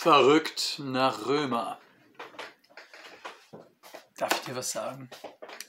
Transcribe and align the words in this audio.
Verrückt 0.00 0.78
nach 0.78 1.26
Römer. 1.26 1.78
Darf 4.16 4.32
ich 4.32 4.46
dir 4.46 4.56
was 4.56 4.72
sagen? 4.72 5.10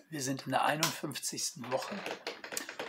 Wir 0.10 0.22
sind 0.22 0.46
in 0.46 0.52
der 0.52 0.64
51. 0.64 1.56
Woche 1.70 1.94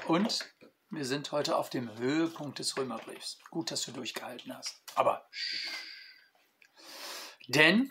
und 0.06 0.48
wir 0.90 1.04
sind 1.04 1.32
heute 1.32 1.56
auf 1.56 1.68
dem 1.68 1.98
Höhepunkt 1.98 2.60
des 2.60 2.76
Römerbriefs. 2.76 3.40
Gut, 3.50 3.72
dass 3.72 3.84
du 3.84 3.90
durchgehalten 3.90 4.56
hast. 4.56 4.84
Aber 4.95 5.28
denn 7.48 7.90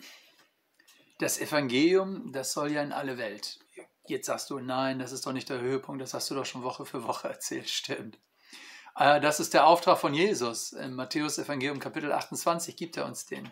das 1.18 1.38
Evangelium, 1.38 2.32
das 2.32 2.54
soll 2.54 2.72
ja 2.72 2.82
in 2.82 2.92
alle 2.94 3.18
Welt. 3.18 3.58
Jetzt 4.06 4.28
sagst 4.28 4.48
du, 4.48 4.60
nein, 4.60 4.98
das 4.98 5.12
ist 5.12 5.26
doch 5.26 5.34
nicht 5.34 5.50
der 5.50 5.60
Höhepunkt, 5.60 6.00
das 6.00 6.14
hast 6.14 6.30
du 6.30 6.34
doch 6.34 6.46
schon 6.46 6.62
Woche 6.62 6.86
für 6.86 7.04
Woche 7.04 7.28
erzählt. 7.28 7.68
Stimmt. 7.68 8.18
Äh, 8.96 9.20
das 9.20 9.40
ist 9.40 9.54
der 9.54 9.66
Auftrag 9.66 9.98
von 9.98 10.14
Jesus. 10.14 10.72
Im 10.72 10.94
Matthäus 10.94 11.38
Evangelium 11.38 11.78
Kapitel 11.78 12.12
28 12.12 12.76
gibt 12.76 12.96
er 12.96 13.06
uns 13.06 13.26
den. 13.26 13.50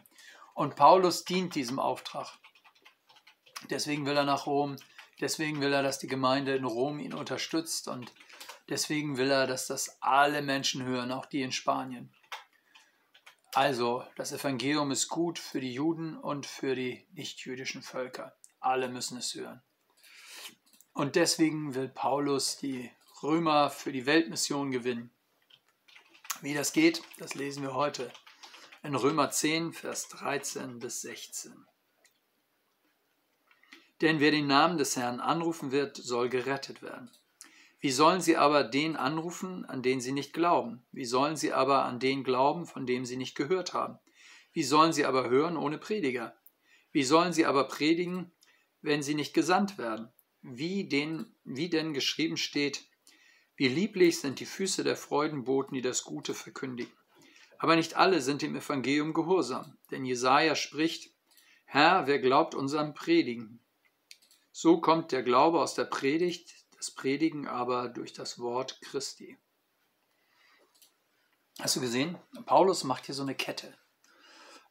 Und 0.54 0.76
Paulus 0.76 1.24
dient 1.24 1.54
diesem 1.54 1.78
Auftrag. 1.78 2.38
Deswegen 3.68 4.06
will 4.06 4.16
er 4.16 4.24
nach 4.24 4.46
Rom, 4.46 4.76
deswegen 5.20 5.60
will 5.60 5.72
er, 5.72 5.82
dass 5.82 5.98
die 5.98 6.06
Gemeinde 6.06 6.54
in 6.56 6.64
Rom 6.64 6.98
ihn 6.98 7.12
unterstützt 7.12 7.88
und 7.88 8.12
deswegen 8.68 9.18
will 9.18 9.30
er, 9.30 9.46
dass 9.46 9.66
das 9.66 9.98
alle 10.00 10.40
Menschen 10.40 10.82
hören, 10.84 11.12
auch 11.12 11.26
die 11.26 11.42
in 11.42 11.52
Spanien. 11.52 12.12
Also, 13.52 14.04
das 14.16 14.32
Evangelium 14.32 14.92
ist 14.92 15.08
gut 15.08 15.38
für 15.38 15.60
die 15.60 15.72
Juden 15.72 16.16
und 16.16 16.46
für 16.46 16.74
die 16.74 17.06
nichtjüdischen 17.12 17.82
Völker. 17.82 18.36
Alle 18.60 18.88
müssen 18.88 19.18
es 19.18 19.34
hören. 19.34 19.60
Und 20.92 21.16
deswegen 21.16 21.74
will 21.74 21.88
Paulus 21.88 22.56
die 22.58 22.90
Römer 23.22 23.70
für 23.70 23.92
die 23.92 24.06
Weltmission 24.06 24.70
gewinnen. 24.70 25.10
Wie 26.42 26.54
das 26.54 26.72
geht, 26.72 27.02
das 27.18 27.34
lesen 27.34 27.62
wir 27.62 27.74
heute 27.74 28.10
in 28.82 28.94
Römer 28.94 29.30
10, 29.30 29.74
Vers 29.74 30.08
13 30.08 30.78
bis 30.78 31.02
16. 31.02 31.52
Denn 34.00 34.20
wer 34.20 34.30
den 34.30 34.46
Namen 34.46 34.78
des 34.78 34.96
Herrn 34.96 35.20
anrufen 35.20 35.70
wird, 35.70 35.98
soll 35.98 36.30
gerettet 36.30 36.80
werden. 36.80 37.10
Wie 37.78 37.90
sollen 37.90 38.22
sie 38.22 38.38
aber 38.38 38.64
den 38.64 38.96
anrufen, 38.96 39.66
an 39.66 39.82
den 39.82 40.00
sie 40.00 40.12
nicht 40.12 40.32
glauben? 40.32 40.82
Wie 40.92 41.04
sollen 41.04 41.36
sie 41.36 41.52
aber 41.52 41.84
an 41.84 42.00
den 42.00 42.24
glauben, 42.24 42.64
von 42.64 42.86
dem 42.86 43.04
sie 43.04 43.18
nicht 43.18 43.34
gehört 43.34 43.74
haben? 43.74 43.98
Wie 44.54 44.62
sollen 44.62 44.94
sie 44.94 45.04
aber 45.04 45.28
hören 45.28 45.58
ohne 45.58 45.76
Prediger? 45.76 46.34
Wie 46.90 47.04
sollen 47.04 47.34
sie 47.34 47.44
aber 47.44 47.64
predigen, 47.64 48.32
wenn 48.80 49.02
sie 49.02 49.14
nicht 49.14 49.34
gesandt 49.34 49.76
werden? 49.76 50.08
Wie, 50.40 50.88
den, 50.88 51.36
wie 51.44 51.68
denn 51.68 51.92
geschrieben 51.92 52.38
steht, 52.38 52.89
wie 53.60 53.68
lieblich 53.68 54.18
sind 54.18 54.40
die 54.40 54.46
Füße 54.46 54.84
der 54.84 54.96
Freudenboten, 54.96 55.74
die 55.74 55.82
das 55.82 56.04
Gute 56.04 56.32
verkündigen. 56.32 56.96
Aber 57.58 57.76
nicht 57.76 57.94
alle 57.94 58.22
sind 58.22 58.40
dem 58.40 58.56
Evangelium 58.56 59.12
gehorsam, 59.12 59.76
denn 59.90 60.06
Jesaja 60.06 60.56
spricht: 60.56 61.12
Herr, 61.66 62.06
wer 62.06 62.20
glaubt 62.20 62.54
unserem 62.54 62.94
Predigen? 62.94 63.60
So 64.50 64.80
kommt 64.80 65.12
der 65.12 65.22
Glaube 65.22 65.60
aus 65.60 65.74
der 65.74 65.84
Predigt, 65.84 66.54
das 66.78 66.90
Predigen 66.90 67.46
aber 67.46 67.90
durch 67.90 68.14
das 68.14 68.38
Wort 68.38 68.80
Christi. 68.80 69.36
Hast 71.60 71.76
du 71.76 71.82
gesehen? 71.82 72.16
Paulus 72.46 72.82
macht 72.84 73.04
hier 73.04 73.14
so 73.14 73.20
eine 73.20 73.34
Kette, 73.34 73.76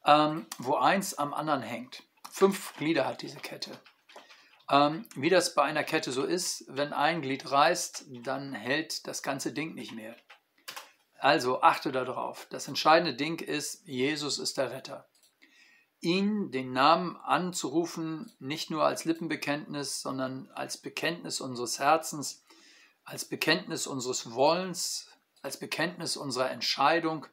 ähm, 0.03 0.47
wo 0.57 0.77
eins 0.77 1.13
am 1.13 1.35
anderen 1.35 1.61
hängt. 1.61 2.01
Fünf 2.31 2.75
Glieder 2.77 3.05
hat 3.05 3.21
diese 3.21 3.37
Kette. 3.37 3.79
Ähm, 4.69 5.07
wie 5.15 5.29
das 5.29 5.55
bei 5.55 5.63
einer 5.63 5.83
Kette 5.83 6.11
so 6.11 6.23
ist, 6.23 6.65
wenn 6.67 6.93
ein 6.93 7.21
Glied 7.21 7.49
reißt, 7.49 8.05
dann 8.23 8.53
hält 8.53 9.07
das 9.07 9.23
ganze 9.23 9.51
Ding 9.51 9.73
nicht 9.73 9.93
mehr. 9.93 10.15
Also 11.17 11.61
achte 11.61 11.91
darauf. 11.91 12.47
Das 12.49 12.67
entscheidende 12.67 13.15
Ding 13.15 13.39
ist, 13.39 13.85
Jesus 13.85 14.37
ist 14.37 14.57
der 14.57 14.71
Retter. 14.71 15.09
Ihn, 16.01 16.51
den 16.51 16.71
Namen 16.71 17.17
anzurufen, 17.17 18.31
nicht 18.39 18.69
nur 18.69 18.85
als 18.85 19.03
Lippenbekenntnis, 19.03 20.01
sondern 20.01 20.49
als 20.51 20.77
Bekenntnis 20.77 21.41
unseres 21.41 21.79
Herzens, 21.79 22.45
als 23.03 23.25
Bekenntnis 23.25 23.85
unseres 23.85 24.31
Wollens, 24.31 25.09
als 25.41 25.57
Bekenntnis 25.57 26.15
unserer 26.15 26.51
Entscheidung. 26.51 27.25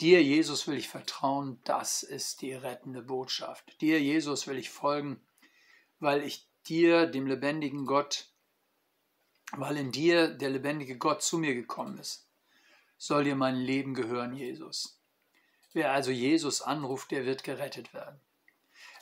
Dir, 0.00 0.22
Jesus, 0.22 0.66
will 0.66 0.76
ich 0.76 0.88
vertrauen, 0.88 1.60
das 1.64 2.02
ist 2.02 2.42
die 2.42 2.52
rettende 2.52 3.02
Botschaft. 3.02 3.80
Dir, 3.80 4.00
Jesus, 4.02 4.46
will 4.46 4.58
ich 4.58 4.70
folgen, 4.70 5.20
weil 5.98 6.22
ich 6.22 6.47
dir, 6.68 7.06
dem 7.06 7.26
lebendigen 7.26 7.86
Gott, 7.86 8.26
weil 9.52 9.76
in 9.76 9.92
dir 9.92 10.28
der 10.28 10.50
lebendige 10.50 10.98
Gott 10.98 11.22
zu 11.22 11.38
mir 11.38 11.54
gekommen 11.54 11.98
ist, 11.98 12.28
soll 12.98 13.24
dir 13.24 13.36
mein 13.36 13.56
Leben 13.56 13.94
gehören, 13.94 14.34
Jesus. 14.34 15.00
Wer 15.72 15.92
also 15.92 16.10
Jesus 16.10 16.62
anruft, 16.62 17.10
der 17.10 17.24
wird 17.24 17.44
gerettet 17.44 17.94
werden. 17.94 18.20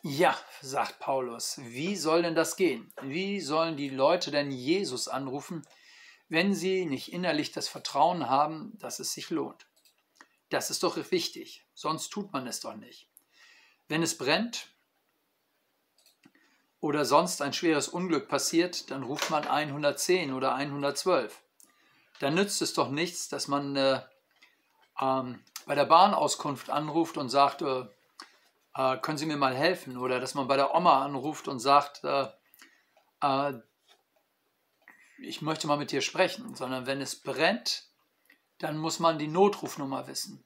Ja, 0.02 0.38
sagt 0.60 1.00
Paulus, 1.00 1.58
wie 1.58 1.96
soll 1.96 2.22
denn 2.22 2.34
das 2.34 2.56
gehen? 2.56 2.92
Wie 3.02 3.40
sollen 3.40 3.76
die 3.76 3.88
Leute 3.88 4.30
denn 4.30 4.50
Jesus 4.50 5.08
anrufen, 5.08 5.66
wenn 6.28 6.54
sie 6.54 6.86
nicht 6.86 7.12
innerlich 7.12 7.52
das 7.52 7.68
Vertrauen 7.68 8.28
haben, 8.28 8.76
dass 8.78 9.00
es 9.00 9.12
sich 9.12 9.30
lohnt? 9.30 9.66
Das 10.48 10.70
ist 10.70 10.82
doch 10.82 10.96
wichtig, 11.10 11.64
sonst 11.74 12.10
tut 12.10 12.32
man 12.32 12.46
es 12.46 12.60
doch 12.60 12.76
nicht. 12.76 13.08
Wenn 13.88 14.02
es 14.02 14.16
brennt, 14.16 14.68
oder 16.86 17.04
sonst 17.04 17.42
ein 17.42 17.52
schweres 17.52 17.88
Unglück 17.88 18.28
passiert, 18.28 18.92
dann 18.92 19.02
ruft 19.02 19.28
man 19.28 19.44
110 19.44 20.32
oder 20.32 20.54
112. 20.54 21.42
Dann 22.20 22.34
nützt 22.34 22.62
es 22.62 22.74
doch 22.74 22.90
nichts, 22.90 23.28
dass 23.28 23.48
man 23.48 23.74
äh, 23.74 24.00
ähm, 25.00 25.42
bei 25.66 25.74
der 25.74 25.84
Bahnauskunft 25.84 26.70
anruft 26.70 27.16
und 27.16 27.28
sagt, 27.28 27.62
äh, 27.62 27.86
äh, 28.76 28.98
können 28.98 29.18
Sie 29.18 29.26
mir 29.26 29.36
mal 29.36 29.56
helfen? 29.56 29.96
Oder 29.96 30.20
dass 30.20 30.34
man 30.34 30.46
bei 30.46 30.56
der 30.56 30.76
Oma 30.76 31.04
anruft 31.04 31.48
und 31.48 31.58
sagt, 31.58 32.04
äh, 32.04 32.28
äh, 33.20 33.54
ich 35.18 35.42
möchte 35.42 35.66
mal 35.66 35.78
mit 35.78 35.90
dir 35.90 36.02
sprechen, 36.02 36.54
sondern 36.54 36.86
wenn 36.86 37.00
es 37.00 37.16
brennt, 37.16 37.88
dann 38.58 38.78
muss 38.78 39.00
man 39.00 39.18
die 39.18 39.26
Notrufnummer 39.26 40.06
wissen. 40.06 40.44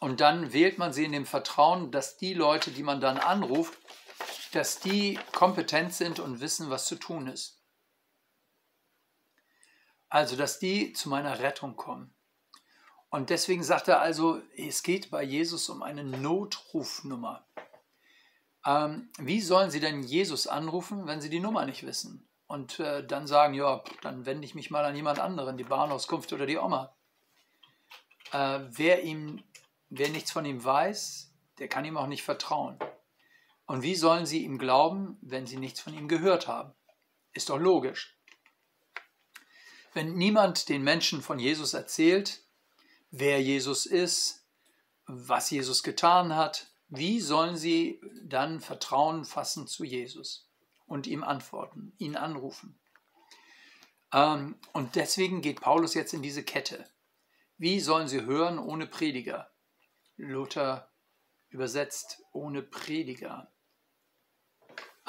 Und 0.00 0.20
dann 0.20 0.52
wählt 0.52 0.76
man 0.76 0.92
sie 0.92 1.04
in 1.04 1.12
dem 1.12 1.24
Vertrauen, 1.24 1.92
dass 1.92 2.16
die 2.16 2.34
Leute, 2.34 2.72
die 2.72 2.82
man 2.82 3.00
dann 3.00 3.16
anruft, 3.16 3.78
dass 4.52 4.80
die 4.80 5.18
kompetent 5.32 5.94
sind 5.94 6.18
und 6.20 6.40
wissen, 6.40 6.70
was 6.70 6.86
zu 6.86 6.96
tun 6.96 7.26
ist. 7.26 7.60
Also, 10.08 10.36
dass 10.36 10.58
die 10.58 10.92
zu 10.92 11.08
meiner 11.08 11.38
Rettung 11.38 11.76
kommen. 11.76 12.12
Und 13.10 13.30
deswegen 13.30 13.62
sagt 13.62 13.88
er 13.88 14.00
also, 14.00 14.40
es 14.56 14.82
geht 14.82 15.10
bei 15.10 15.22
Jesus 15.22 15.68
um 15.68 15.82
eine 15.82 16.04
Notrufnummer. 16.04 17.44
Ähm, 18.64 19.08
wie 19.18 19.40
sollen 19.40 19.70
sie 19.70 19.80
denn 19.80 20.02
Jesus 20.02 20.46
anrufen, 20.46 21.06
wenn 21.06 21.20
sie 21.20 21.30
die 21.30 21.40
Nummer 21.40 21.64
nicht 21.64 21.84
wissen? 21.84 22.28
Und 22.46 22.80
äh, 22.80 23.06
dann 23.06 23.26
sagen, 23.26 23.54
ja, 23.54 23.82
dann 24.02 24.26
wende 24.26 24.44
ich 24.44 24.54
mich 24.54 24.70
mal 24.70 24.84
an 24.84 24.96
jemand 24.96 25.20
anderen, 25.20 25.56
die 25.56 25.64
Bahnauskunft 25.64 26.32
oder 26.32 26.46
die 26.46 26.58
Oma. 26.58 26.94
Äh, 28.32 28.60
wer, 28.70 29.02
ihm, 29.02 29.42
wer 29.88 30.08
nichts 30.08 30.32
von 30.32 30.44
ihm 30.44 30.62
weiß, 30.62 31.32
der 31.58 31.68
kann 31.68 31.84
ihm 31.84 31.96
auch 31.96 32.06
nicht 32.06 32.22
vertrauen. 32.22 32.78
Und 33.70 33.82
wie 33.82 33.94
sollen 33.94 34.26
sie 34.26 34.42
ihm 34.42 34.58
glauben, 34.58 35.16
wenn 35.20 35.46
sie 35.46 35.56
nichts 35.56 35.78
von 35.78 35.96
ihm 35.96 36.08
gehört 36.08 36.48
haben? 36.48 36.74
Ist 37.32 37.50
doch 37.50 37.56
logisch. 37.56 38.18
Wenn 39.94 40.14
niemand 40.14 40.68
den 40.68 40.82
Menschen 40.82 41.22
von 41.22 41.38
Jesus 41.38 41.72
erzählt, 41.72 42.42
wer 43.12 43.40
Jesus 43.40 43.86
ist, 43.86 44.44
was 45.06 45.50
Jesus 45.50 45.84
getan 45.84 46.34
hat, 46.34 46.72
wie 46.88 47.20
sollen 47.20 47.56
sie 47.56 48.00
dann 48.24 48.60
Vertrauen 48.60 49.24
fassen 49.24 49.68
zu 49.68 49.84
Jesus 49.84 50.50
und 50.86 51.06
ihm 51.06 51.22
antworten, 51.22 51.92
ihn 51.98 52.16
anrufen? 52.16 52.76
Ähm, 54.12 54.58
und 54.72 54.96
deswegen 54.96 55.42
geht 55.42 55.60
Paulus 55.60 55.94
jetzt 55.94 56.12
in 56.12 56.22
diese 56.22 56.42
Kette. 56.42 56.90
Wie 57.56 57.78
sollen 57.78 58.08
sie 58.08 58.22
hören 58.22 58.58
ohne 58.58 58.88
Prediger? 58.88 59.48
Luther 60.16 60.90
übersetzt 61.50 62.20
ohne 62.32 62.62
Prediger. 62.62 63.52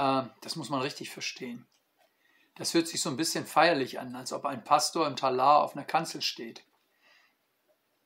Äh, 0.01 0.24
das 0.42 0.56
muss 0.56 0.69
man 0.69 0.81
richtig 0.81 1.12
verstehen. 1.12 1.68
Das 2.56 2.74
hört 2.74 2.88
sich 2.88 3.01
so 3.01 3.09
ein 3.09 3.18
bisschen 3.18 3.45
feierlich 3.45 4.00
an, 4.00 4.15
als 4.15 4.33
ob 4.33 4.45
ein 4.45 4.63
Pastor 4.63 5.07
im 5.07 5.15
Talar 5.15 5.63
auf 5.63 5.75
einer 5.75 5.86
Kanzel 5.86 6.21
steht. 6.21 6.63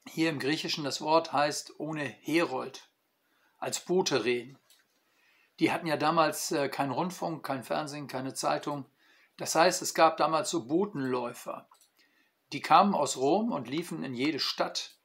Hier 0.08 0.30
im 0.30 0.40
Griechischen 0.40 0.84
das 0.84 1.02
Wort 1.02 1.34
heißt 1.34 1.80
ohne 1.80 2.04
Herold, 2.04 2.90
als 3.58 3.80
Bote 3.80 4.24
reden. 4.26 4.60
Die 5.60 5.72
hatten 5.72 5.88
ja 5.88 5.96
damals 5.96 6.52
äh, 6.52 6.68
keinen 6.68 6.92
Rundfunk, 6.92 7.46
kein 7.46 7.64
Fernsehen, 7.64 8.08
keine 8.08 8.34
Zeitung. 8.34 8.86
Das 9.38 9.56
heißt, 9.56 9.82
es 9.82 9.94
gab 9.94 10.18
damals 10.18 10.50
so 10.50 10.68
Botenläufer. 10.68 11.68
Die 12.52 12.62
kamen 12.62 12.94
aus 12.94 13.18
Rom 13.18 13.52
und 13.52 13.70
liefen 13.70 14.04
in 14.04 14.14
jede 14.14 14.40
Stadt 14.40 14.98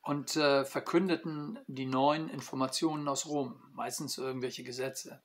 und 0.00 0.36
äh, 0.36 0.64
verkündeten 0.64 1.58
die 1.66 1.86
neuen 1.86 2.28
Informationen 2.28 3.08
aus 3.08 3.26
Rom, 3.26 3.62
meistens 3.74 4.18
irgendwelche 4.18 4.64
Gesetze. 4.64 5.22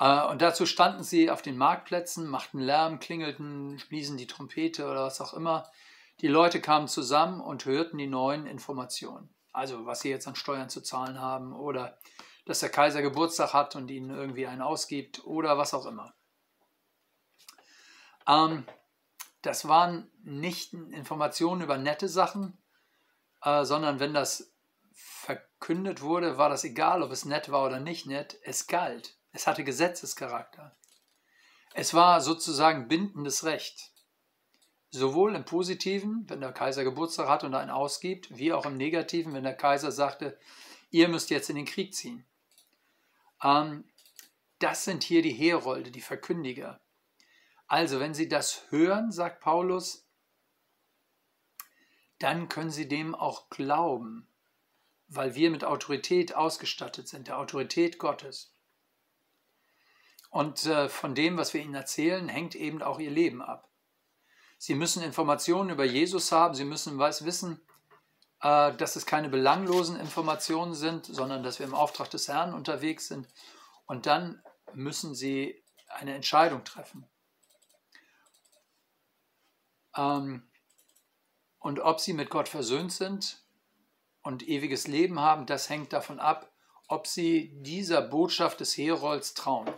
Äh, 0.00 0.26
und 0.26 0.42
dazu 0.42 0.66
standen 0.66 1.04
sie 1.04 1.30
auf 1.30 1.42
den 1.42 1.56
Marktplätzen, 1.56 2.26
machten 2.26 2.58
Lärm, 2.58 2.98
klingelten, 2.98 3.80
bliesen 3.88 4.16
die 4.16 4.26
Trompete 4.26 4.90
oder 4.90 5.04
was 5.04 5.20
auch 5.20 5.34
immer. 5.34 5.70
Die 6.22 6.28
Leute 6.28 6.60
kamen 6.60 6.88
zusammen 6.88 7.40
und 7.40 7.66
hörten 7.66 7.98
die 7.98 8.08
neuen 8.08 8.46
Informationen. 8.46 9.32
Also 9.52 9.86
was 9.86 10.00
sie 10.00 10.10
jetzt 10.10 10.26
an 10.26 10.34
Steuern 10.34 10.70
zu 10.70 10.80
zahlen 10.82 11.20
haben 11.20 11.52
oder 11.52 11.98
dass 12.46 12.60
der 12.60 12.70
Kaiser 12.70 13.02
Geburtstag 13.02 13.52
hat 13.52 13.76
und 13.76 13.90
ihnen 13.90 14.10
irgendwie 14.10 14.46
einen 14.46 14.62
ausgibt 14.62 15.24
oder 15.24 15.58
was 15.58 15.74
auch 15.74 15.86
immer. 15.86 16.14
Ähm, 18.26 18.64
das 19.42 19.68
waren 19.68 20.10
nicht 20.22 20.72
Informationen 20.72 21.62
über 21.62 21.78
nette 21.78 22.08
Sachen, 22.08 22.58
äh, 23.42 23.64
sondern 23.64 24.00
wenn 24.00 24.14
das 24.14 24.54
verkündet 24.92 26.02
wurde, 26.02 26.38
war 26.38 26.48
das 26.48 26.64
egal, 26.64 27.02
ob 27.02 27.10
es 27.10 27.24
nett 27.24 27.50
war 27.50 27.66
oder 27.66 27.80
nicht 27.80 28.06
nett. 28.06 28.38
Es 28.44 28.66
galt. 28.66 29.19
Es 29.32 29.46
hatte 29.46 29.64
Gesetzescharakter. 29.64 30.76
Es 31.74 31.94
war 31.94 32.20
sozusagen 32.20 32.88
bindendes 32.88 33.44
Recht. 33.44 33.92
Sowohl 34.90 35.36
im 35.36 35.44
Positiven, 35.44 36.28
wenn 36.28 36.40
der 36.40 36.52
Kaiser 36.52 36.82
Geburtstag 36.82 37.28
hat 37.28 37.44
und 37.44 37.54
einen 37.54 37.70
ausgibt, 37.70 38.36
wie 38.36 38.52
auch 38.52 38.66
im 38.66 38.76
Negativen, 38.76 39.32
wenn 39.34 39.44
der 39.44 39.56
Kaiser 39.56 39.92
sagte, 39.92 40.38
ihr 40.90 41.08
müsst 41.08 41.30
jetzt 41.30 41.48
in 41.48 41.56
den 41.56 41.64
Krieg 41.64 41.94
ziehen. 41.94 42.26
Ähm, 43.42 43.84
das 44.58 44.84
sind 44.84 45.04
hier 45.04 45.22
die 45.22 45.32
Herolde, 45.32 45.92
die 45.92 46.00
Verkündiger. 46.00 46.80
Also, 47.68 48.00
wenn 48.00 48.14
Sie 48.14 48.28
das 48.28 48.64
hören, 48.70 49.12
sagt 49.12 49.40
Paulus, 49.40 50.06
dann 52.18 52.48
können 52.48 52.70
Sie 52.70 52.88
dem 52.88 53.14
auch 53.14 53.48
glauben, 53.48 54.28
weil 55.06 55.36
wir 55.36 55.50
mit 55.50 55.64
Autorität 55.64 56.34
ausgestattet 56.34 57.08
sind, 57.08 57.28
der 57.28 57.38
Autorität 57.38 57.98
Gottes. 57.98 58.52
Und 60.30 60.64
äh, 60.66 60.88
von 60.88 61.14
dem, 61.14 61.36
was 61.36 61.52
wir 61.54 61.60
Ihnen 61.60 61.74
erzählen, 61.74 62.28
hängt 62.28 62.54
eben 62.54 62.82
auch 62.82 63.00
Ihr 63.00 63.10
Leben 63.10 63.42
ab. 63.42 63.68
Sie 64.58 64.74
müssen 64.74 65.02
Informationen 65.02 65.70
über 65.70 65.84
Jesus 65.84 66.32
haben, 66.32 66.54
Sie 66.54 66.64
müssen 66.64 66.98
wissen, 66.98 67.60
äh, 68.42 68.74
dass 68.76 68.94
es 68.94 69.06
keine 69.06 69.28
belanglosen 69.28 69.98
Informationen 69.98 70.74
sind, 70.74 71.06
sondern 71.06 71.42
dass 71.42 71.58
wir 71.58 71.66
im 71.66 71.74
Auftrag 71.74 72.10
des 72.10 72.28
Herrn 72.28 72.54
unterwegs 72.54 73.08
sind. 73.08 73.26
Und 73.86 74.06
dann 74.06 74.40
müssen 74.72 75.14
Sie 75.14 75.62
eine 75.88 76.14
Entscheidung 76.14 76.64
treffen. 76.64 77.08
Ähm, 79.96 80.48
und 81.58 81.80
ob 81.80 82.00
Sie 82.00 82.12
mit 82.12 82.30
Gott 82.30 82.48
versöhnt 82.48 82.92
sind 82.92 83.42
und 84.22 84.46
ewiges 84.46 84.86
Leben 84.86 85.18
haben, 85.20 85.46
das 85.46 85.68
hängt 85.68 85.92
davon 85.92 86.20
ab, 86.20 86.52
ob 86.86 87.06
Sie 87.06 87.52
dieser 87.62 88.00
Botschaft 88.00 88.60
des 88.60 88.76
Herolds 88.76 89.34
trauen. 89.34 89.70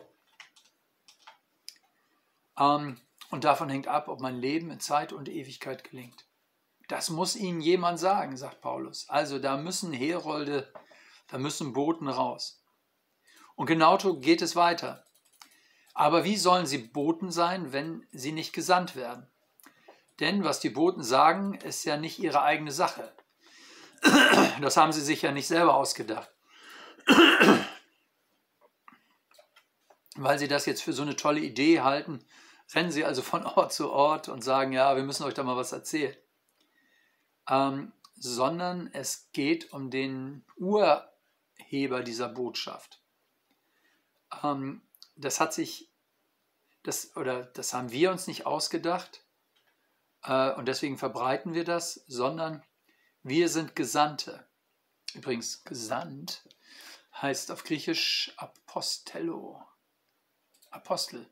Ähm, 2.59 3.01
und 3.31 3.45
davon 3.45 3.69
hängt 3.69 3.89
ab, 3.89 4.09
ob 4.09 4.21
mein 4.21 4.37
Leben 4.37 4.71
in 4.71 4.81
Zeit 4.81 5.13
und 5.13 5.29
Ewigkeit 5.29 5.85
gelingt. 5.85 6.27
Das 6.89 7.09
muss 7.09 7.37
Ihnen 7.37 7.61
jemand 7.61 7.99
sagen, 7.99 8.37
sagt 8.37 8.61
Paulus. 8.61 9.09
Also 9.09 9.39
da 9.39 9.57
müssen 9.57 9.93
Herolde, 9.93 10.71
da 11.29 11.39
müssen 11.39 11.73
Boten 11.73 12.09
raus. 12.09 12.63
Und 13.55 13.67
genauso 13.67 14.19
geht 14.19 14.43
es 14.43 14.57
weiter. 14.57 15.05
Aber 15.95 16.25
wie 16.25 16.37
sollen 16.37 16.67
sie 16.67 16.79
Boten 16.79 17.31
sein, 17.31 17.73
wenn 17.73 18.07
sie 18.13 18.33
nicht 18.33 18.53
gesandt 18.53 18.97
werden? 18.97 19.31
Denn 20.21 20.45
was 20.45 20.61
die 20.61 20.71
Boten 20.71 21.03
sagen, 21.03 21.55
ist 21.55 21.85
ja 21.85 21.97
nicht 21.97 22.19
ihre 22.19 22.43
eigene 22.43 22.73
Sache. 22.73 23.13
Das 24.61 24.77
haben 24.77 24.93
sie 24.93 25.01
sich 25.01 25.23
ja 25.23 25.33
nicht 25.33 25.47
selber 25.47 25.75
ausgedacht. 25.75 26.31
Weil 30.17 30.39
sie 30.39 30.49
das 30.49 30.67
jetzt 30.67 30.83
für 30.83 30.93
so 30.93 31.03
eine 31.03 31.17
tolle 31.17 31.41
Idee 31.41 31.81
halten, 31.81 32.25
rennen 32.75 32.91
sie 32.91 33.05
also 33.05 33.23
von 33.23 33.45
Ort 33.47 33.73
zu 33.73 33.91
Ort 33.91 34.29
und 34.29 34.43
sagen, 34.43 34.73
ja, 34.73 34.97
wir 34.97 35.03
müssen 35.03 35.25
euch 35.25 35.35
da 35.35 35.43
mal 35.43 35.57
was 35.57 35.73
erzählen 35.73 36.17
ähm, 37.49 37.93
sondern 38.15 38.91
es 38.93 39.31
geht 39.33 39.73
um 39.73 39.91
den 39.91 40.45
Urheber 40.57 42.03
dieser 42.03 42.29
Botschaft. 42.29 43.03
Ähm, 44.43 44.83
das 45.17 45.41
hat 45.41 45.53
sich, 45.53 45.93
das, 46.83 47.17
oder 47.17 47.45
das 47.45 47.75
haben 47.75 47.91
wir 47.91 48.11
uns 48.11 48.27
nicht 48.27 48.47
ausgedacht 48.47 49.25
äh, 50.23 50.53
und 50.53 50.67
deswegen 50.67 50.99
verbreiten 50.99 51.55
wir 51.55 51.65
das, 51.65 52.05
sondern 52.07 52.63
wir 53.23 53.49
sind 53.49 53.77
Gesandte. 53.77 54.47
Übrigens, 55.15 55.65
gesandt 55.65 56.49
heißt 57.21 57.51
auf 57.51 57.65
Griechisch 57.65 58.33
Apostello, 58.37 59.63
Apostel. 60.73 61.29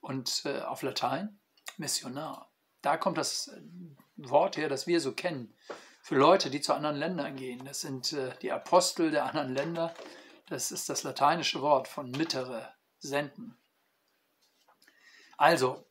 Und 0.00 0.42
äh, 0.44 0.60
auf 0.60 0.82
Latein 0.82 1.40
Missionar. 1.76 2.50
Da 2.82 2.96
kommt 2.96 3.18
das 3.18 3.50
Wort 4.16 4.56
her, 4.56 4.68
das 4.68 4.86
wir 4.86 5.00
so 5.00 5.12
kennen, 5.12 5.56
für 6.02 6.16
Leute, 6.16 6.50
die 6.50 6.60
zu 6.60 6.74
anderen 6.74 6.96
Ländern 6.96 7.36
gehen. 7.36 7.64
Das 7.64 7.80
sind 7.80 8.12
äh, 8.12 8.36
die 8.42 8.52
Apostel 8.52 9.10
der 9.10 9.24
anderen 9.26 9.54
Länder. 9.54 9.94
Das 10.48 10.72
ist 10.72 10.88
das 10.88 11.04
lateinische 11.04 11.62
Wort 11.62 11.86
von 11.88 12.10
mittere, 12.10 12.74
senden. 12.98 13.56
Also, 15.36 15.86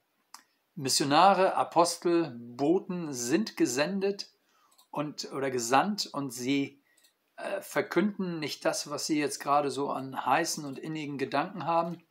Missionare, 0.75 1.55
Apostel, 1.55 2.31
Boten 2.37 3.13
sind 3.13 3.57
gesendet 3.57 4.29
und, 4.89 5.31
oder 5.31 5.51
gesandt 5.51 6.07
und 6.07 6.31
sie 6.31 6.81
äh, 7.37 7.61
verkünden 7.61 8.39
nicht 8.39 8.65
das, 8.65 8.89
was 8.89 9.05
sie 9.05 9.19
jetzt 9.19 9.39
gerade 9.39 9.71
so 9.71 9.89
an 9.89 10.25
heißen 10.25 10.65
und 10.65 10.79
innigen 10.79 11.17
Gedanken 11.17 11.65
haben, 11.65 12.03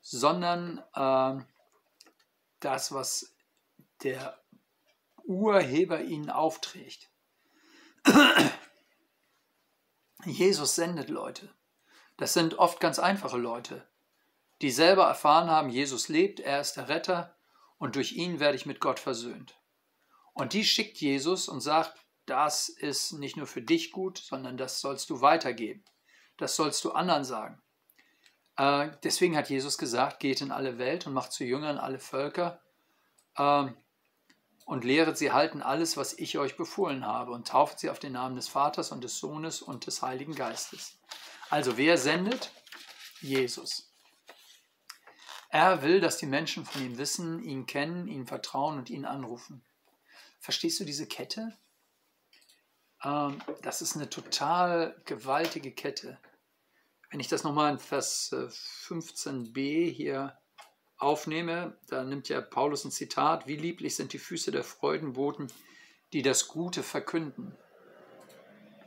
sondern 0.00 0.78
äh, 0.94 1.44
das, 2.60 2.92
was 2.92 3.34
der 4.02 4.38
Urheber 5.24 6.02
ihnen 6.02 6.30
aufträgt. 6.30 7.10
Jesus 10.24 10.74
sendet 10.74 11.10
Leute. 11.10 11.52
Das 12.16 12.34
sind 12.34 12.58
oft 12.58 12.80
ganz 12.80 12.98
einfache 12.98 13.36
Leute, 13.36 13.86
die 14.60 14.70
selber 14.70 15.04
erfahren 15.04 15.48
haben, 15.48 15.68
Jesus 15.68 16.08
lebt, 16.08 16.40
er 16.40 16.60
ist 16.60 16.74
der 16.74 16.88
Retter 16.88 17.36
und 17.78 17.94
durch 17.94 18.12
ihn 18.12 18.40
werde 18.40 18.56
ich 18.56 18.66
mit 18.66 18.80
Gott 18.80 18.98
versöhnt. 18.98 19.56
Und 20.32 20.52
die 20.52 20.64
schickt 20.64 20.98
Jesus 20.98 21.48
und 21.48 21.60
sagt, 21.60 21.94
das 22.26 22.68
ist 22.68 23.12
nicht 23.12 23.36
nur 23.36 23.46
für 23.46 23.62
dich 23.62 23.92
gut, 23.92 24.18
sondern 24.18 24.56
das 24.56 24.80
sollst 24.80 25.10
du 25.10 25.20
weitergeben. 25.20 25.84
Das 26.36 26.56
sollst 26.56 26.84
du 26.84 26.92
anderen 26.92 27.24
sagen. 27.24 27.60
Äh, 28.58 28.90
deswegen 29.04 29.36
hat 29.36 29.48
Jesus 29.48 29.78
gesagt, 29.78 30.20
geht 30.20 30.42
in 30.42 30.50
alle 30.50 30.76
Welt 30.78 31.06
und 31.06 31.14
macht 31.14 31.32
zu 31.32 31.44
Jüngern 31.44 31.78
alle 31.78 31.98
Völker. 31.98 32.60
Ähm, 33.38 33.74
und 34.66 34.84
lehret 34.84 35.16
sie 35.16 35.32
halten 35.32 35.62
alles, 35.62 35.96
was 35.96 36.12
ich 36.12 36.36
euch 36.36 36.58
befohlen 36.58 37.06
habe, 37.06 37.32
und 37.32 37.48
tauft 37.48 37.78
sie 37.78 37.88
auf 37.88 37.98
den 37.98 38.12
Namen 38.12 38.36
des 38.36 38.48
Vaters 38.48 38.92
und 38.92 39.02
des 39.02 39.18
Sohnes 39.18 39.62
und 39.62 39.86
des 39.86 40.02
Heiligen 40.02 40.34
Geistes. 40.34 40.98
Also 41.48 41.78
wer 41.78 41.96
sendet? 41.96 42.52
Jesus. 43.22 43.90
Er 45.48 45.80
will, 45.80 46.00
dass 46.00 46.18
die 46.18 46.26
Menschen 46.26 46.66
von 46.66 46.84
ihm 46.84 46.98
wissen, 46.98 47.42
ihn 47.42 47.64
kennen, 47.64 48.08
ihn 48.08 48.26
vertrauen 48.26 48.76
und 48.76 48.90
ihn 48.90 49.06
anrufen. 49.06 49.64
Verstehst 50.38 50.78
du 50.80 50.84
diese 50.84 51.06
Kette? 51.06 51.56
Ähm, 53.02 53.40
das 53.62 53.80
ist 53.80 53.96
eine 53.96 54.10
total 54.10 55.00
gewaltige 55.06 55.72
Kette. 55.72 56.18
Wenn 57.10 57.20
ich 57.20 57.28
das 57.28 57.42
nochmal 57.42 57.72
in 57.72 57.78
Vers 57.78 58.32
15b 58.32 59.58
äh, 59.58 59.90
hier 59.90 60.38
aufnehme, 60.98 61.78
da 61.88 62.04
nimmt 62.04 62.28
ja 62.28 62.40
Paulus 62.40 62.84
ein 62.84 62.90
Zitat, 62.90 63.46
wie 63.46 63.56
lieblich 63.56 63.96
sind 63.96 64.12
die 64.12 64.18
Füße 64.18 64.50
der 64.50 64.64
Freudenboten, 64.64 65.50
die 66.12 66.22
das 66.22 66.48
Gute 66.48 66.82
verkünden. 66.82 67.56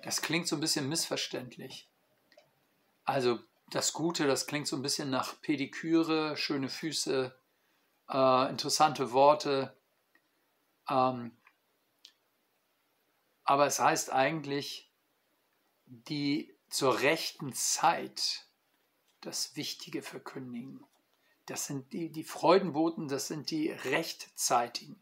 Das 0.03 0.21
klingt 0.21 0.47
so 0.47 0.55
ein 0.55 0.61
bisschen 0.61 0.89
missverständlich. 0.89 1.89
Also 3.03 3.39
das 3.69 3.93
Gute, 3.93 4.27
das 4.27 4.45
klingt 4.45 4.67
so 4.67 4.75
ein 4.75 4.81
bisschen 4.81 5.09
nach 5.09 5.41
Pediküre, 5.41 6.37
schöne 6.37 6.69
Füße, 6.69 7.35
äh, 8.09 8.49
interessante 8.49 9.11
Worte. 9.13 9.75
Ähm, 10.89 11.37
aber 13.43 13.65
es 13.65 13.79
heißt 13.79 14.11
eigentlich, 14.11 14.91
die 15.85 16.55
zur 16.71 17.01
rechten 17.01 17.53
Zeit 17.53 18.47
das 19.19 19.55
Wichtige 19.55 20.01
verkündigen. 20.01 20.83
Das 21.45 21.67
sind 21.67 21.91
die, 21.93 22.09
die 22.09 22.23
Freudenboten, 22.23 23.09
das 23.09 23.27
sind 23.27 23.51
die 23.51 23.69
rechtzeitigen. 23.69 24.99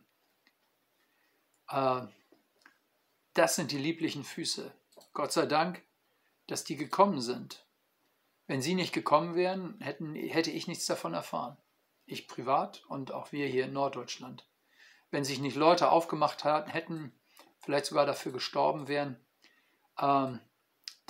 Äh, 1.69 2.01
das 3.33 3.55
sind 3.55 3.71
die 3.71 3.77
lieblichen 3.77 4.23
Füße. 4.23 4.73
Gott 5.13 5.31
sei 5.31 5.45
Dank, 5.45 5.83
dass 6.47 6.63
die 6.63 6.75
gekommen 6.75 7.21
sind. 7.21 7.65
Wenn 8.47 8.63
sie 8.63 8.73
nicht 8.73 8.91
gekommen 8.91 9.35
wären, 9.35 9.79
hätten, 9.79 10.15
hätte 10.15 10.49
ich 10.49 10.67
nichts 10.67 10.87
davon 10.87 11.13
erfahren. 11.13 11.55
Ich 12.05 12.27
privat 12.27 12.83
und 12.87 13.11
auch 13.11 13.31
wir 13.31 13.47
hier 13.47 13.65
in 13.65 13.73
Norddeutschland. 13.73 14.49
Wenn 15.11 15.23
sich 15.23 15.39
nicht 15.39 15.55
Leute 15.55 15.91
aufgemacht 15.91 16.43
hätten, 16.43 17.13
vielleicht 17.59 17.85
sogar 17.85 18.07
dafür 18.07 18.31
gestorben 18.31 18.87
wären, 18.87 19.23
ähm, 19.99 20.39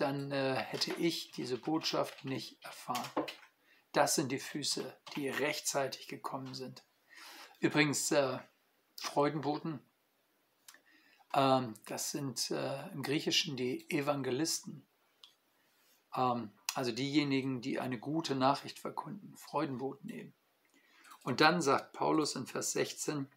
dann 0.02 0.32
äh, 0.32 0.56
hätte 0.56 0.94
ich 0.94 1.32
diese 1.32 1.58
Botschaft 1.58 2.26
nicht 2.26 2.64
erfahren. 2.64 3.10
Das 3.92 4.16
sind 4.16 4.32
die 4.32 4.40
Füße, 4.40 4.96
die 5.16 5.30
rechtzeitig 5.30 6.08
gekommen 6.08 6.54
sind. 6.54 6.84
Übrigens, 7.60 8.12
äh, 8.12 8.40
Freudenboten, 8.96 9.82
Ähm, 11.34 11.76
das 11.86 12.12
sind 12.12 12.50
äh, 12.52 12.90
im 12.90 13.04
Griechischen 13.04 13.56
die 13.56 13.90
Evangelisten. 13.92 14.88
Ähm, 16.16 16.52
also 16.74 16.92
diejenigen, 16.92 17.62
die 17.62 17.80
eine 17.80 18.00
gute 18.00 18.36
Nachricht 18.36 18.80
verkunden, 18.80 19.36
Freudenboten 19.38 20.10
eben. 20.10 20.34
Und 21.24 21.42
dann 21.42 21.62
sagt 21.62 21.94
Paulus 21.94 22.36
in 22.36 22.48
Vers 22.48 22.72
16, 22.72 23.28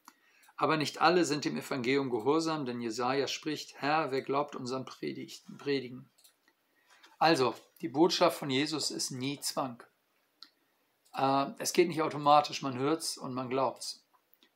aber 0.57 0.77
nicht 0.77 1.01
alle 1.01 1.25
sind 1.25 1.45
dem 1.45 1.57
Evangelium 1.57 2.11
gehorsam, 2.11 2.65
denn 2.65 2.81
Jesaja 2.81 3.27
spricht: 3.27 3.75
Herr, 3.81 4.11
wer 4.11 4.23
glaubt 4.23 4.57
unseren 4.57 4.85
Predigten, 4.85 5.59
Predigen? 5.59 6.09
Also, 7.23 7.55
die 7.81 7.89
Botschaft 7.89 8.37
von 8.37 8.51
Jesus 8.51 8.91
ist 8.91 9.13
nie 9.13 9.39
Zwang. 9.39 9.81
Äh, 11.15 11.53
es 11.59 11.73
geht 11.73 11.87
nicht 11.87 12.03
automatisch, 12.03 12.63
man 12.63 12.77
hört 12.77 13.03
es 13.03 13.17
und 13.17 13.33
man 13.33 13.49
glaubt 13.49 13.79
es. 13.79 14.05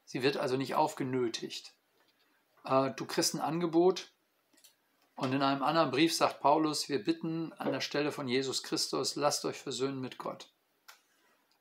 Sie 0.05 0.25
wird 0.25 0.37
also 0.37 0.57
nicht 0.57 0.75
aufgenötigt. 0.75 1.75
Äh, 2.65 2.91
du 2.97 3.07
kriegst 3.07 3.35
ein 3.35 3.41
Angebot 3.41 4.11
und 5.15 5.33
in 5.33 5.45
einem 5.45 5.63
anderen 5.63 5.93
Brief 5.93 6.13
sagt 6.13 6.41
Paulus, 6.41 6.89
wir 6.89 7.05
bitten 7.05 7.53
an 7.53 7.71
der 7.71 7.81
Stelle 7.81 8.11
von 8.11 8.27
Jesus 8.27 8.65
Christus, 8.65 9.15
lasst 9.15 9.45
euch 9.45 9.59
versöhnen 9.59 10.01
mit 10.01 10.19
Gott. 10.19 10.53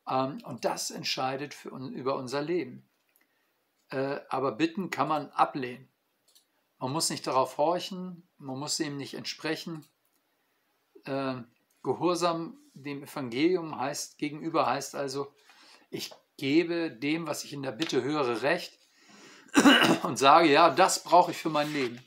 Ähm, 0.09 0.41
und 0.43 0.65
das 0.65 0.89
entscheidet 0.89 1.53
für, 1.53 1.69
über 1.69 2.15
unser 2.15 2.41
Leben. 2.41 2.89
Äh, 3.91 4.21
aber 4.29 4.53
bitten 4.53 4.89
kann 4.89 5.07
man 5.07 5.29
ablehnen. 5.29 5.87
Man 6.79 6.91
muss 6.91 7.11
nicht 7.11 7.27
darauf 7.27 7.59
horchen, 7.59 8.27
man 8.39 8.57
muss 8.57 8.79
ihm 8.79 8.97
nicht 8.97 9.13
entsprechen. 9.13 9.85
Äh, 11.05 11.35
Gehorsam 11.83 12.57
dem 12.73 13.03
Evangelium 13.03 13.79
heißt, 13.79 14.17
gegenüber 14.17 14.65
heißt 14.65 14.95
also, 14.95 15.31
ich 15.89 16.11
gebe 16.37 16.91
dem, 16.91 17.27
was 17.27 17.43
ich 17.43 17.53
in 17.53 17.63
der 17.63 17.71
Bitte 17.71 18.01
höre, 18.01 18.41
recht 18.41 18.77
und 20.03 20.17
sage, 20.17 20.51
ja, 20.51 20.69
das 20.69 21.03
brauche 21.03 21.31
ich 21.31 21.37
für 21.37 21.49
mein 21.49 21.71
Leben. 21.71 21.99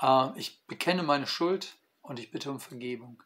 Äh, 0.00 0.38
ich 0.38 0.64
bekenne 0.66 1.02
meine 1.02 1.26
Schuld 1.26 1.76
und 2.02 2.18
ich 2.18 2.30
bitte 2.30 2.50
um 2.50 2.60
Vergebung. 2.60 3.22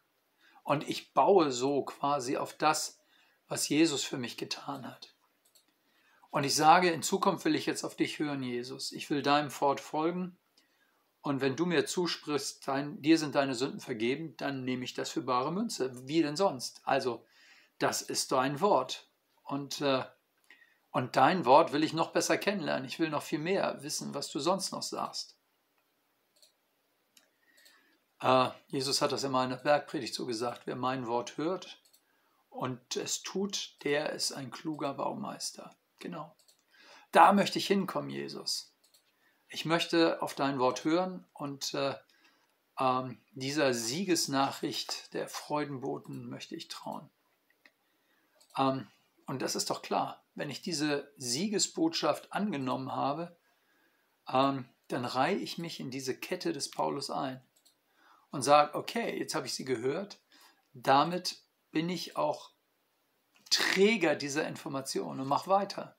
Und 0.63 0.87
ich 0.87 1.13
baue 1.13 1.51
so 1.51 1.83
quasi 1.83 2.37
auf 2.37 2.53
das, 2.53 2.99
was 3.47 3.69
Jesus 3.69 4.03
für 4.03 4.17
mich 4.17 4.37
getan 4.37 4.85
hat. 4.85 5.13
Und 6.29 6.43
ich 6.43 6.55
sage, 6.55 6.91
in 6.91 7.01
Zukunft 7.01 7.45
will 7.45 7.55
ich 7.55 7.65
jetzt 7.65 7.83
auf 7.83 7.95
dich 7.95 8.19
hören, 8.19 8.43
Jesus. 8.43 8.91
Ich 8.91 9.09
will 9.09 9.21
deinem 9.21 9.49
Wort 9.61 9.79
folgen. 9.79 10.37
Und 11.27 11.41
wenn 11.41 11.57
du 11.57 11.65
mir 11.65 11.85
zusprichst, 11.85 12.65
dein, 12.69 13.01
dir 13.01 13.17
sind 13.17 13.35
deine 13.35 13.53
Sünden 13.53 13.81
vergeben, 13.81 14.37
dann 14.37 14.63
nehme 14.63 14.85
ich 14.85 14.93
das 14.93 15.09
für 15.09 15.21
bare 15.21 15.51
Münze. 15.51 16.07
Wie 16.07 16.21
denn 16.21 16.37
sonst? 16.37 16.79
Also, 16.85 17.25
das 17.79 18.01
ist 18.01 18.31
dein 18.31 18.61
Wort. 18.61 19.09
Und, 19.43 19.81
äh, 19.81 20.05
und 20.91 21.17
dein 21.17 21.43
Wort 21.43 21.73
will 21.73 21.83
ich 21.83 21.91
noch 21.91 22.13
besser 22.13 22.37
kennenlernen. 22.37 22.87
Ich 22.87 22.97
will 22.97 23.09
noch 23.09 23.23
viel 23.23 23.39
mehr 23.39 23.83
wissen, 23.83 24.13
was 24.13 24.31
du 24.31 24.39
sonst 24.39 24.71
noch 24.71 24.83
sagst. 24.83 25.37
Äh, 28.21 28.47
Jesus 28.67 29.01
hat 29.01 29.11
das 29.11 29.25
immer 29.25 29.43
in 29.43 29.49
der 29.49 29.57
Bergpredigt 29.57 30.13
so 30.13 30.25
gesagt, 30.25 30.61
wer 30.63 30.77
mein 30.77 31.07
Wort 31.07 31.35
hört 31.35 31.81
und 32.47 32.95
es 32.95 33.21
tut, 33.21 33.75
der 33.83 34.13
ist 34.13 34.31
ein 34.31 34.49
kluger 34.49 34.93
Baumeister. 34.93 35.75
Genau. 35.99 36.33
Da 37.11 37.33
möchte 37.33 37.59
ich 37.59 37.67
hinkommen, 37.67 38.11
Jesus. 38.11 38.76
Ich 39.49 39.65
möchte 39.65 40.21
auf 40.21 40.35
dein 40.35 40.59
Wort 40.59 40.83
hören 40.83 41.25
und 41.33 41.73
äh, 41.73 41.95
ähm, 42.79 43.17
dieser 43.31 43.73
Siegesnachricht 43.73 45.13
der 45.13 45.27
Freudenboten 45.29 46.29
möchte 46.29 46.55
ich 46.55 46.67
trauen. 46.67 47.09
Ähm, 48.57 48.87
und 49.25 49.41
das 49.41 49.55
ist 49.55 49.69
doch 49.69 49.81
klar, 49.81 50.23
wenn 50.35 50.49
ich 50.49 50.61
diese 50.61 51.11
Siegesbotschaft 51.17 52.33
angenommen 52.33 52.91
habe, 52.91 53.35
ähm, 54.29 54.67
dann 54.89 55.05
reihe 55.05 55.35
ich 55.35 55.57
mich 55.57 55.79
in 55.79 55.91
diese 55.91 56.15
Kette 56.15 56.53
des 56.53 56.69
Paulus 56.71 57.09
ein 57.09 57.41
und 58.31 58.41
sage, 58.41 58.75
okay, 58.75 59.17
jetzt 59.17 59.35
habe 59.35 59.47
ich 59.47 59.53
sie 59.53 59.65
gehört, 59.65 60.19
damit 60.73 61.41
bin 61.71 61.89
ich 61.89 62.15
auch 62.15 62.51
Träger 63.49 64.15
dieser 64.15 64.45
Information 64.47 65.19
und 65.19 65.27
mach 65.27 65.47
weiter. 65.47 65.95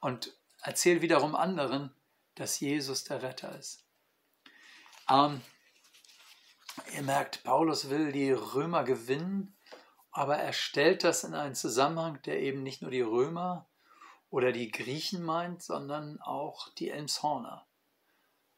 Und 0.00 0.36
erzähl 0.62 1.00
wiederum 1.00 1.36
anderen, 1.36 1.95
dass 2.36 2.60
Jesus 2.60 3.04
der 3.04 3.22
Retter 3.22 3.58
ist. 3.58 3.84
Ähm, 5.10 5.40
ihr 6.94 7.02
merkt, 7.02 7.42
Paulus 7.42 7.90
will 7.90 8.12
die 8.12 8.30
Römer 8.30 8.84
gewinnen, 8.84 9.56
aber 10.10 10.36
er 10.36 10.52
stellt 10.52 11.04
das 11.04 11.24
in 11.24 11.34
einen 11.34 11.54
Zusammenhang, 11.54 12.22
der 12.22 12.40
eben 12.40 12.62
nicht 12.62 12.82
nur 12.82 12.90
die 12.90 13.02
Römer 13.02 13.68
oder 14.30 14.52
die 14.52 14.70
Griechen 14.70 15.22
meint, 15.22 15.62
sondern 15.62 16.20
auch 16.20 16.68
die 16.74 16.90
Elmshorner. 16.90 17.66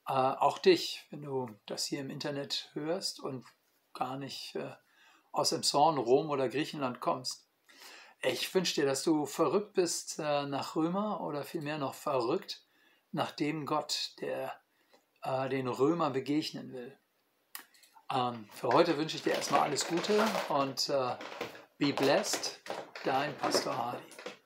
Äh, 0.06 0.12
auch 0.12 0.58
dich, 0.58 1.06
wenn 1.10 1.22
du 1.22 1.50
das 1.66 1.84
hier 1.84 2.00
im 2.00 2.10
Internet 2.10 2.70
hörst 2.72 3.20
und 3.20 3.46
gar 3.92 4.16
nicht 4.16 4.54
äh, 4.54 4.72
aus 5.32 5.52
Elmshorn, 5.52 5.98
Rom 5.98 6.30
oder 6.30 6.48
Griechenland 6.48 7.00
kommst. 7.00 7.48
Ich 8.20 8.52
wünsche 8.52 8.74
dir, 8.74 8.86
dass 8.86 9.04
du 9.04 9.26
verrückt 9.26 9.74
bist 9.74 10.18
äh, 10.18 10.46
nach 10.46 10.74
Römer 10.74 11.20
oder 11.20 11.44
vielmehr 11.44 11.78
noch 11.78 11.94
verrückt 11.94 12.67
nach 13.12 13.32
dem 13.32 13.66
Gott, 13.66 14.12
der 14.20 14.54
äh, 15.22 15.48
den 15.48 15.68
Römer 15.68 16.10
begegnen 16.10 16.72
will. 16.72 16.98
Ähm, 18.12 18.48
für 18.54 18.68
heute 18.68 18.96
wünsche 18.96 19.16
ich 19.16 19.22
dir 19.22 19.34
erstmal 19.34 19.60
alles 19.60 19.86
Gute 19.86 20.24
und 20.48 20.88
äh, 20.88 21.16
be 21.78 21.92
blessed, 21.92 22.60
dein 23.04 23.36
Pastor 23.36 23.76
Hardy. 23.76 24.37